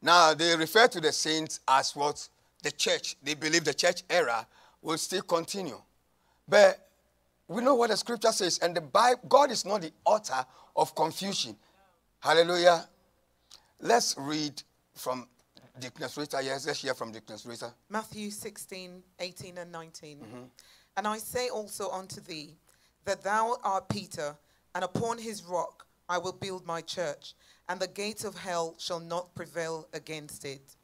[0.00, 2.28] Now, they refer to the saints as what?
[2.62, 3.16] The church.
[3.22, 4.46] They believe the church era
[4.82, 5.80] will still continue.
[6.48, 6.88] But
[7.48, 10.44] we know what the scripture says, and the Bible, God is not the author
[10.76, 11.56] of confusion.
[12.20, 12.86] Hallelujah.
[13.80, 14.62] Let's read
[14.94, 15.26] from
[15.78, 16.40] Deaconess Rita.
[16.42, 17.72] Yes, let's hear from Deaconess Rita.
[17.88, 20.18] Matthew 16, 18, and 19.
[20.18, 20.38] Mm-hmm.
[20.96, 22.56] And I say also unto thee
[23.04, 24.36] that thou art Peter,
[24.74, 27.34] and upon his rock I will build my church,
[27.68, 30.76] and the gates of hell shall not prevail against it.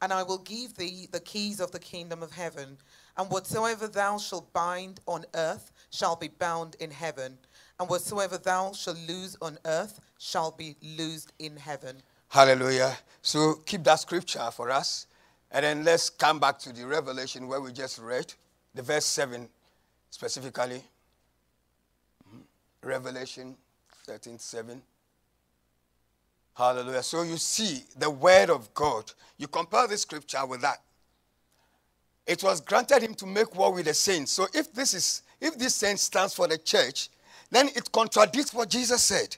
[0.00, 2.78] And I will give thee the keys of the kingdom of heaven,
[3.16, 7.38] and whatsoever thou shalt bind on earth shall be bound in heaven,
[7.78, 12.02] and whatsoever thou shalt loose on earth shall be loosed in heaven.
[12.28, 12.96] Hallelujah.
[13.20, 15.06] So keep that scripture for us.
[15.50, 18.32] And then let's come back to the revelation where we just read,
[18.74, 19.48] the verse 7
[20.10, 20.82] specifically.
[22.26, 22.42] Mhm.
[22.82, 23.58] Revelation
[24.06, 24.82] 13 7.
[26.54, 27.02] Hallelujah.
[27.02, 29.10] So you see the word of God.
[29.38, 30.82] You compare this scripture with that.
[32.26, 34.32] It was granted him to make war with the saints.
[34.32, 37.08] So if this is if this saint stands for the church,
[37.50, 39.36] then it contradicts what Jesus said.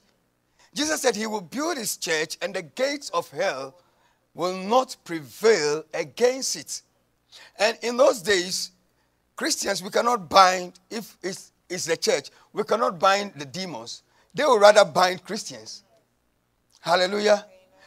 [0.74, 3.74] Jesus said he will build his church and the gates of hell
[4.34, 6.82] will not prevail against it.
[7.58, 8.72] And in those days,
[9.36, 14.02] Christians, we cannot bind, if it's, it's the church, we cannot bind the demons.
[14.34, 15.84] They will rather bind Christians.
[16.80, 17.46] Hallelujah.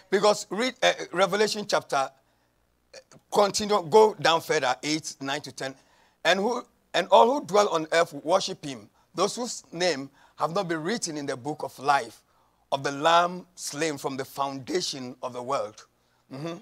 [0.09, 2.97] Because read uh, Revelation chapter, uh,
[3.31, 5.75] continue, go down further, 8, 9 to 10.
[6.23, 10.67] And, who, and all who dwell on earth worship him, those whose name have not
[10.67, 12.23] been written in the book of life
[12.71, 15.85] of the Lamb slain from the foundation of the world.
[16.31, 16.61] Mhm.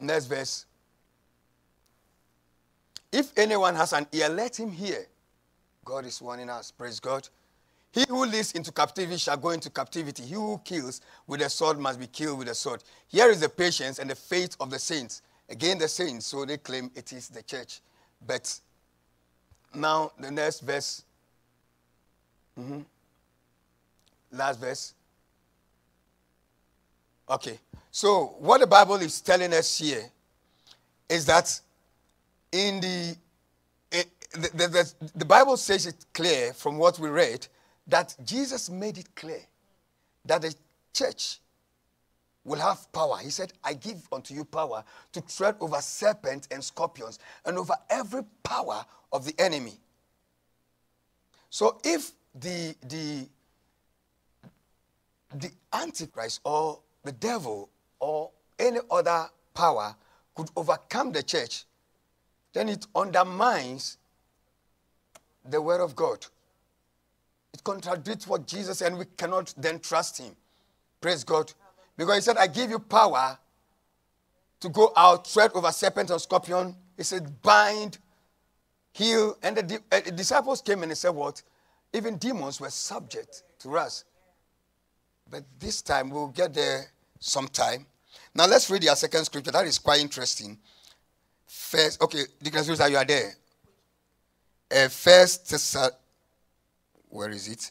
[0.00, 0.66] Next verse.
[3.10, 5.06] If anyone has an ear, let him hear.
[5.84, 6.70] God is warning us.
[6.70, 7.28] Praise God.
[7.92, 10.22] He who leads into captivity shall go into captivity.
[10.22, 12.82] He who kills with a sword must be killed with a sword.
[13.08, 15.22] Here is the patience and the faith of the saints.
[15.48, 17.80] Again, the saints, so they claim it is the church.
[18.26, 18.60] But
[19.74, 21.02] now, the next verse.
[22.58, 22.84] Mhm.
[24.32, 24.94] Last verse.
[27.30, 27.58] Okay.
[27.90, 30.10] So, what the Bible is telling us here
[31.08, 31.58] is that
[32.52, 33.16] in the,
[33.92, 37.46] eh, the, the, the, the Bible says it clear from what we read
[37.88, 39.40] that Jesus made it clear
[40.24, 40.54] that the
[40.92, 41.40] church
[42.44, 43.18] will have power.
[43.18, 47.74] He said, I give unto you power to tread over serpents and scorpions and over
[47.90, 49.78] every power of the enemy.
[51.50, 53.26] So if the the
[55.34, 57.68] the antichrist or the devil
[58.00, 59.94] or any other power
[60.34, 61.64] could overcome the church,
[62.52, 63.98] then it undermines
[65.44, 66.26] the word of God.
[67.58, 70.36] It contradicts what Jesus said, and we cannot then trust him.
[71.00, 71.52] Praise God.
[71.96, 73.36] Because he said, I give you power
[74.60, 76.76] to go out, tread over serpent and scorpion.
[76.96, 77.98] He said, bind,
[78.92, 79.36] heal.
[79.42, 81.42] And the, uh, the disciples came and they said, What?
[81.92, 84.04] Even demons were subject to us.
[85.28, 86.86] But this time we'll get there
[87.18, 87.86] sometime.
[88.34, 89.50] Now let's read our second scripture.
[89.50, 90.58] That is quite interesting.
[91.46, 93.32] First, okay, Deacon Susa, you are there.
[94.70, 95.96] Uh, first Thessal-
[97.10, 97.70] where is it?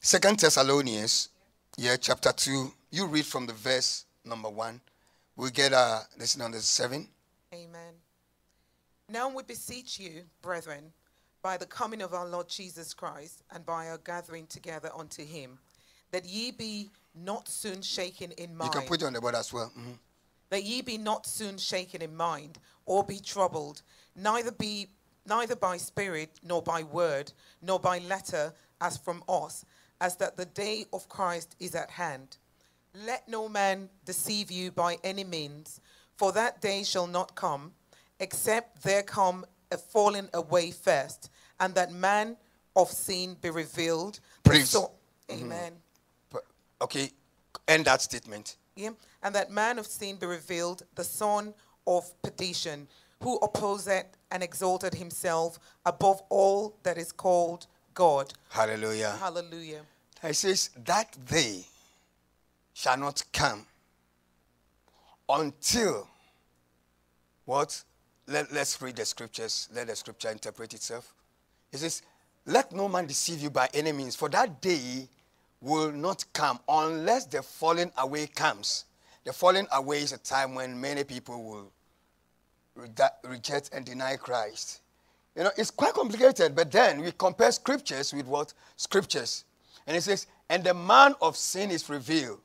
[0.00, 1.28] Second Thessalonians,
[1.76, 2.72] yeah, chapter two.
[2.90, 4.80] You read from the verse number one.
[5.36, 7.08] We get uh listen number seven.
[7.52, 7.94] Amen.
[9.08, 10.92] Now we beseech you, brethren,
[11.42, 15.58] by the coming of our Lord Jesus Christ and by our gathering together unto him,
[16.12, 18.72] that ye be not soon shaken in mind.
[18.74, 19.72] You can put it on the board as well.
[19.76, 19.98] Mhm.
[20.50, 23.82] that ye be not soon shaken in mind, or be troubled,
[24.16, 24.88] neither be
[25.26, 29.64] neither by spirit, nor by word, nor by letter, as from us,
[30.00, 32.38] as that the day of Christ is at hand.
[32.94, 35.80] Let no man deceive you by any means,
[36.16, 37.72] for that day shall not come,
[38.18, 41.30] except there come a falling away first,
[41.60, 42.36] and that man
[42.74, 44.20] of sin be revealed.
[44.42, 44.70] Please.
[44.70, 44.92] so-
[45.28, 45.44] mm-hmm.
[45.44, 45.72] Amen.
[46.30, 46.44] But-
[46.82, 47.10] Okay,
[47.68, 48.56] end that statement.
[48.74, 48.90] Yeah.
[49.22, 51.54] And that man of sin be revealed, the son
[51.86, 52.88] of perdition,
[53.22, 58.32] who opposeth and exalted himself above all that is called God.
[58.48, 59.16] Hallelujah.
[59.18, 59.82] Hallelujah.
[60.22, 61.64] It says, That day
[62.72, 63.66] shall not come
[65.28, 66.08] until
[67.44, 67.82] what?
[68.26, 69.68] Let, let's read the scriptures.
[69.74, 71.12] Let the scripture interpret itself.
[71.72, 72.02] It says,
[72.46, 75.08] Let no man deceive you by any means, for that day
[75.60, 78.84] will not come unless the falling away comes.
[79.24, 81.72] The falling away is a time when many people will
[82.76, 84.80] reject and deny Christ.
[85.36, 88.52] You know, it's quite complicated, but then we compare scriptures with what?
[88.76, 89.44] Scriptures.
[89.86, 92.40] And it says, and the man of sin is revealed,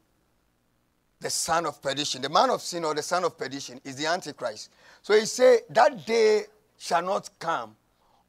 [1.19, 2.21] the son of perdition.
[2.21, 4.69] The man of sin or the son of perdition is the Antichrist.
[5.01, 6.43] So he say that day
[6.77, 7.75] shall not come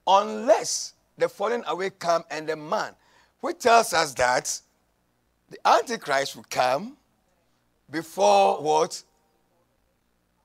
[0.07, 2.95] unless the falling away come and the man,
[3.41, 4.61] which tells us that
[5.51, 6.97] the Antichrist will come
[7.91, 9.03] before what?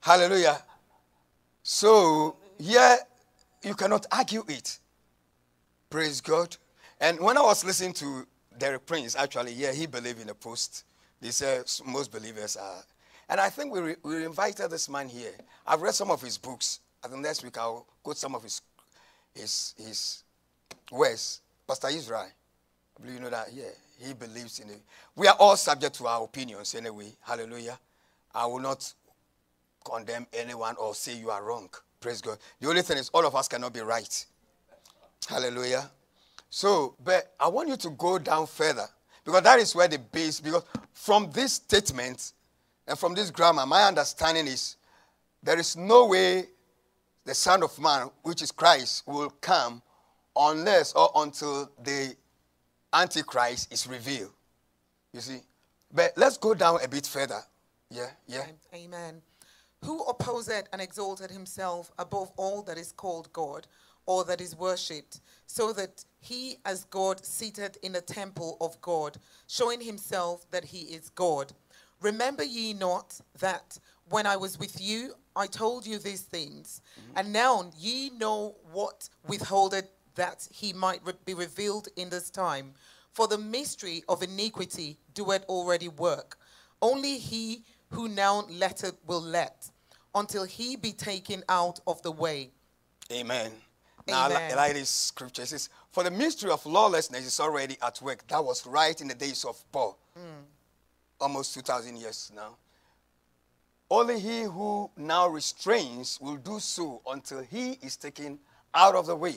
[0.01, 0.61] Hallelujah.
[1.73, 2.97] So here
[3.63, 4.77] you cannot argue it.
[5.89, 6.57] Praise God.
[6.99, 10.83] And when I was listening to Derek Prince, actually, yeah, he believed in the post.
[11.21, 12.83] They say most believers are.
[13.29, 15.31] And I think we, we invited this man here.
[15.65, 16.81] I've read some of his books.
[17.05, 18.61] I think next week I'll quote some of his
[19.33, 20.23] his his
[20.91, 21.39] words.
[21.65, 22.27] Pastor Israel.
[22.27, 23.47] I believe you know that.
[23.53, 24.81] Yeah, he believes in it.
[25.15, 27.13] We are all subject to our opinions anyway.
[27.21, 27.79] Hallelujah.
[28.35, 28.93] I will not
[29.83, 31.69] condemn anyone or say you are wrong.
[31.99, 32.37] Praise God.
[32.59, 34.25] The only thing is, all of us cannot be right.
[35.27, 35.89] Hallelujah.
[36.49, 38.87] So, but I want you to go down further
[39.23, 40.63] because that is where the base, because
[40.93, 42.33] from this statement
[42.87, 44.75] and from this grammar, my understanding is
[45.43, 46.45] there is no way
[47.23, 49.81] the Son of Man, which is Christ, will come
[50.35, 52.15] unless or until the
[52.93, 54.31] Antichrist is revealed.
[55.13, 55.39] You see?
[55.93, 57.41] But let's go down a bit further.
[57.89, 58.45] Yeah, yeah.
[58.73, 59.21] Amen.
[59.85, 63.67] Who opposeth and exalted himself above all that is called God
[64.05, 69.17] or that is worshipped, so that he, as God, seated in the temple of God,
[69.47, 71.53] showing himself that he is God.
[72.01, 77.17] Remember ye not that when I was with you, I told you these things, mm-hmm.
[77.17, 82.73] and now ye know what withholdeth that he might re- be revealed in this time.
[83.13, 86.37] For the mystery of iniquity doeth already work.
[86.81, 89.69] Only he who now letteth will let,
[90.13, 92.49] until he be taken out of the way.
[93.11, 93.51] Amen.
[94.07, 95.43] Now, I li- I like this scripture.
[95.43, 98.25] It says, For the mystery of lawlessness is already at work.
[98.27, 99.97] That was right in the days of Paul,
[101.19, 102.55] almost 2,000 years now.
[103.89, 108.39] Only he who now restrains will do so until he is taken
[108.73, 109.35] out of the way.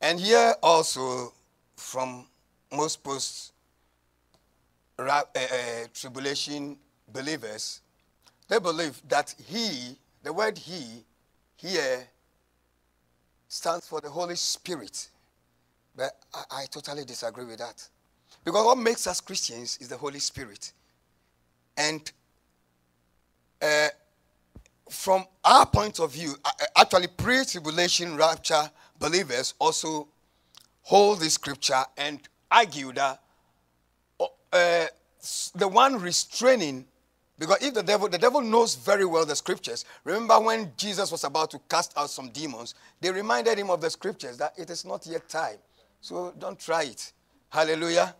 [0.00, 1.32] And here also,
[1.76, 2.26] from
[2.72, 3.52] most post
[4.98, 5.22] uh, uh,
[5.94, 6.76] tribulation
[7.12, 7.82] believers,
[8.48, 11.04] they believe that he, the word he,
[11.56, 12.06] here
[13.48, 15.08] stands for the Holy Spirit.
[15.96, 17.86] But I, I totally disagree with that.
[18.44, 20.72] Because what makes us Christians is the Holy Spirit.
[21.76, 22.10] And
[23.60, 23.88] uh,
[24.90, 26.36] from our point of view,
[26.76, 30.08] actually, pre tribulation rapture believers also
[30.82, 32.20] hold this scripture and
[32.50, 33.20] argue that
[34.52, 34.86] uh,
[35.54, 36.86] the one restraining,
[37.38, 39.84] because if the devil, the devil knows very well the scriptures.
[40.04, 43.90] Remember when Jesus was about to cast out some demons, they reminded him of the
[43.90, 45.58] scriptures that it is not yet time.
[46.00, 47.12] So don't try it.
[47.50, 48.14] Hallelujah.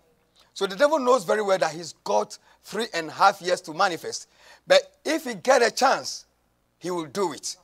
[0.53, 3.75] So the devil knows very well that he's got three and a half years to
[3.75, 4.29] manifest.
[4.67, 6.27] But if he get a chance,
[6.79, 7.57] he will do it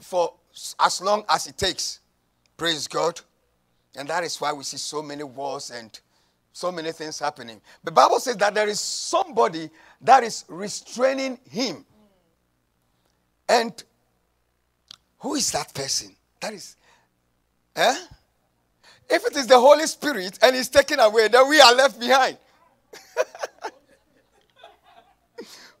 [0.00, 0.34] for
[0.80, 2.00] as long as it takes.
[2.56, 3.20] Praise God.
[3.96, 5.98] And that is why we see so many wars and
[6.52, 7.60] so many things happening.
[7.82, 9.68] The Bible says that there is somebody
[10.04, 11.84] that is restraining him.
[13.48, 13.82] And
[15.18, 16.14] who is that person?
[16.40, 16.76] That is,
[17.74, 17.96] eh?
[19.08, 22.38] If it is the Holy Spirit and he's taken away, then we are left behind.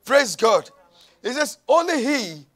[0.04, 0.68] Praise God.
[1.22, 2.46] It says only he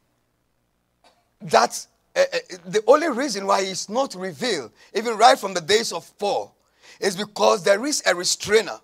[1.42, 5.92] that uh, uh, the only reason why he's not revealed, even right from the days
[5.92, 6.54] of Paul,
[7.00, 8.80] is because there is a restrainer.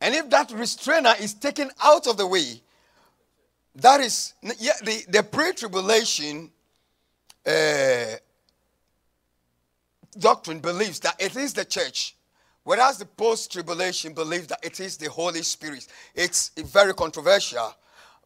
[0.00, 2.62] And if that restrainer is taken out of the way,
[3.74, 6.50] that is yeah, the, the pre-tribulation
[7.46, 8.16] uh,
[10.18, 12.16] doctrine believes that it is the church,
[12.64, 15.86] whereas the post-tribulation believes that it is the Holy Spirit.
[16.14, 17.74] It's very controversial.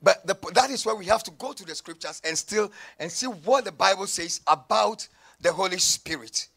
[0.03, 3.11] But the, that is why we have to go to the scriptures and still and
[3.11, 5.07] see what the Bible says about
[5.41, 6.49] the Holy Spirit.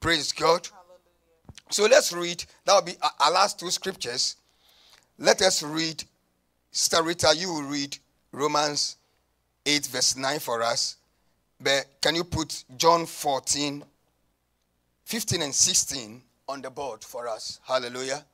[0.00, 0.68] Praise God.
[0.68, 1.70] Hallelujah.
[1.70, 2.44] So let's read.
[2.66, 4.36] That will be our last two scriptures.
[5.18, 6.02] Let us read.
[6.72, 7.96] Starita, you will read
[8.32, 8.96] Romans
[9.64, 10.96] 8, verse 9 for us.
[11.60, 13.84] But can you put John 14,
[15.04, 17.60] 15 and 16 on the board for us?
[17.64, 18.24] Hallelujah.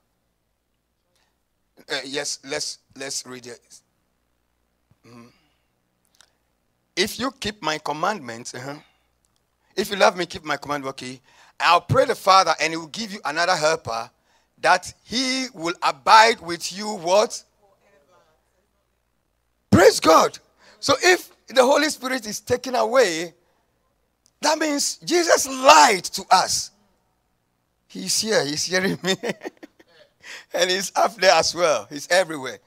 [1.91, 3.81] Uh, yes, let's let's read it.
[5.07, 5.29] Mm.
[6.97, 8.77] If you keep my commandments, uh-huh.
[9.77, 11.21] if you love me, keep my commandment, okay.
[11.59, 14.11] I'll pray the Father and he will give you another helper
[14.61, 17.43] that he will abide with you what?
[19.71, 20.39] Praise God.
[20.79, 23.35] So if the Holy Spirit is taken away,
[24.41, 26.71] that means Jesus lied to us.
[27.87, 29.17] He's here, he's hearing me.
[30.55, 31.87] and he's up there as well.
[31.91, 32.59] He's everywhere.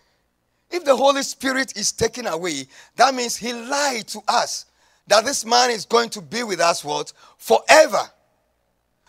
[0.69, 2.65] If the Holy Spirit is taken away,
[2.95, 4.65] that means he lied to us
[5.07, 7.13] that this man is going to be with us what?
[7.37, 8.01] Forever.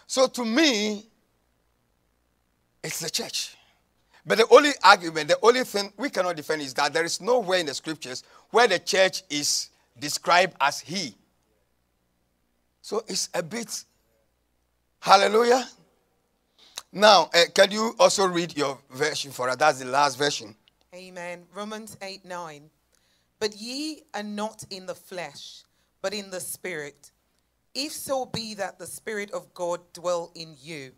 [0.07, 1.07] So to me,
[2.85, 3.57] it's the church.
[4.27, 7.59] But the only argument, the only thing we cannot defend is that there is nowhere
[7.59, 11.15] in the scriptures where the church is described as he.
[12.81, 13.85] So it's a bit.
[15.01, 15.67] Hallelujah.
[16.93, 19.57] Now, uh, can you also read your version for us?
[19.57, 20.55] That's the last version.
[20.95, 21.45] Amen.
[21.55, 22.71] Romans 8 9.
[23.41, 25.65] But ye are not in the flesh,
[26.01, 27.11] but in the spirit.
[27.75, 30.93] If so be that the spirit of God dwell in you.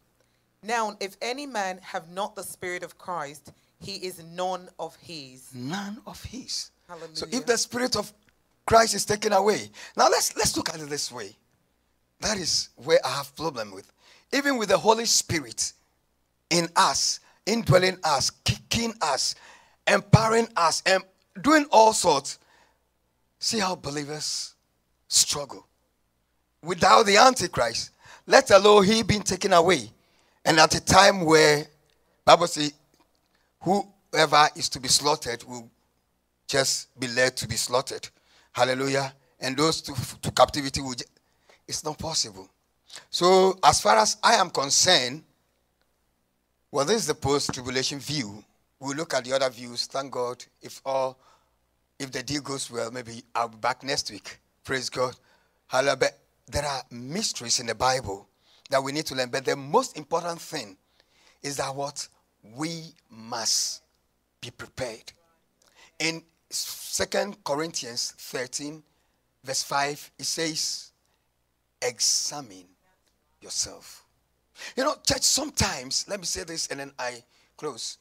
[0.66, 5.54] Now, if any man have not the spirit of Christ, he is none of his.
[5.54, 6.70] None of his.
[6.88, 7.14] Hallelujah.
[7.14, 8.12] So if the spirit of
[8.66, 11.36] Christ is taken away, now let's let's look at it this way.
[12.20, 13.92] That is where I have problem with.
[14.32, 15.72] Even with the Holy Spirit
[16.50, 19.34] in us, indwelling us, kicking us,
[19.86, 21.02] empowering us, and
[21.42, 22.38] doing all sorts.
[23.38, 24.54] See how believers
[25.08, 25.66] struggle
[26.62, 27.90] without the Antichrist,
[28.26, 29.90] let alone he being taken away.
[30.46, 31.66] And at a time where
[32.24, 32.72] Bible says
[33.60, 35.70] whoever is to be slaughtered will
[36.48, 38.08] just be led to be slaughtered.
[38.52, 39.12] Hallelujah.
[39.40, 41.10] And those to, to captivity will just,
[41.68, 42.48] it's not possible.
[43.10, 45.22] So as far as I am concerned,
[46.70, 48.42] well, this is the post-tribulation view
[48.78, 49.86] We'll look at the other views.
[49.86, 50.44] Thank God.
[50.60, 51.18] If all,
[51.98, 54.38] if the deal goes well, maybe I'll be back next week.
[54.64, 55.16] Praise God.
[55.66, 56.10] Hallelujah.
[56.48, 58.28] There are mysteries in the Bible
[58.70, 59.30] that we need to learn.
[59.30, 60.76] But the most important thing
[61.42, 62.06] is that what
[62.54, 63.82] we must
[64.40, 65.12] be prepared.
[65.98, 68.82] In Second Corinthians 13,
[69.42, 70.92] verse 5, it says,
[71.82, 72.66] Examine
[73.40, 74.04] yourself.
[74.76, 77.22] You know, church, sometimes, let me say this and then I
[77.56, 77.98] close.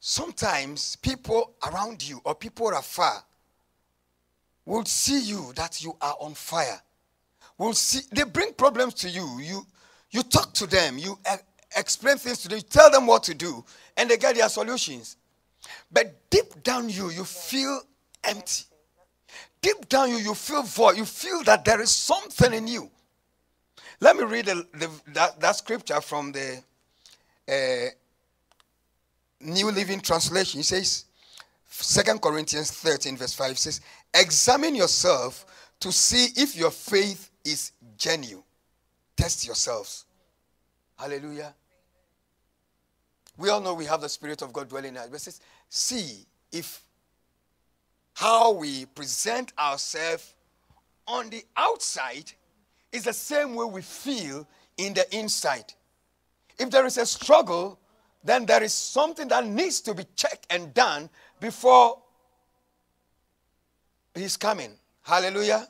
[0.00, 3.24] Sometimes people around you or people afar
[4.64, 6.80] will see you that you are on fire.
[7.58, 9.38] Will see they bring problems to you.
[9.40, 9.66] You
[10.16, 11.18] you talk to them, you
[11.76, 13.62] explain things to them, you tell them what to do,
[13.98, 15.16] and they get their solutions.
[15.92, 17.82] But deep down you, you feel
[18.24, 18.64] empty.
[19.60, 20.96] Deep down you, you feel void.
[20.96, 22.90] You feel that there is something in you.
[24.00, 26.62] Let me read the, the, that, that scripture from the
[27.48, 27.90] uh,
[29.40, 31.04] New Living Translation, he says,
[31.70, 33.80] 2 Corinthians 13, verse 5 says,
[34.14, 35.44] Examine yourself
[35.80, 38.42] to see if your faith is genuine.
[39.14, 40.05] Test yourselves.
[40.96, 41.54] Hallelujah.
[43.36, 45.08] We all know we have the Spirit of God dwelling in us.
[45.08, 46.82] But says, see if
[48.14, 50.34] how we present ourselves
[51.06, 52.32] on the outside
[52.90, 54.46] is the same way we feel
[54.78, 55.74] in the inside.
[56.58, 57.78] If there is a struggle,
[58.24, 61.98] then there is something that needs to be checked and done before
[64.14, 64.72] he's coming.
[65.02, 65.68] Hallelujah.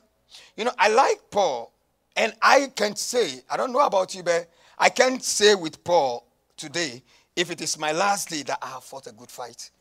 [0.55, 1.73] You know, I like Paul,
[2.15, 6.27] and I can say, I don't know about you, but I can't say with Paul
[6.55, 7.03] today,
[7.35, 9.71] if it is my last day, that I have fought a good fight.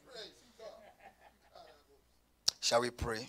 [2.60, 3.28] Shall we pray?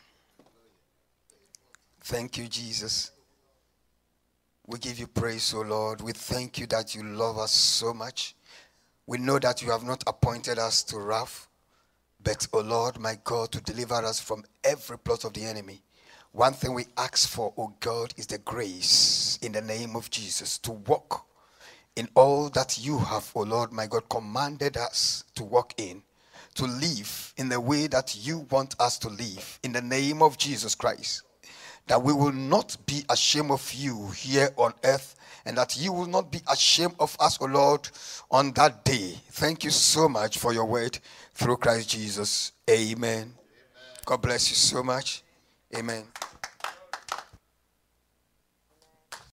[2.01, 3.11] Thank you, Jesus.
[4.65, 6.01] We give you praise, O Lord.
[6.01, 8.35] We thank you that you love us so much.
[9.05, 11.47] We know that you have not appointed us to wrath,
[12.21, 15.81] but, O Lord, my God, to deliver us from every plot of the enemy.
[16.31, 20.57] One thing we ask for, O God, is the grace in the name of Jesus
[20.59, 21.25] to walk
[21.97, 26.03] in all that you have, O Lord, my God, commanded us to walk in,
[26.55, 30.37] to live in the way that you want us to live in the name of
[30.37, 31.23] Jesus Christ
[31.87, 36.05] that we will not be ashamed of you here on earth and that you will
[36.07, 37.89] not be ashamed of us, O Lord,
[38.29, 39.15] on that day.
[39.31, 40.99] Thank you so much for your word
[41.33, 42.51] through Christ Jesus.
[42.69, 42.97] Amen.
[42.99, 43.33] Amen.
[44.05, 45.23] God bless you so much.
[45.75, 46.03] Amen.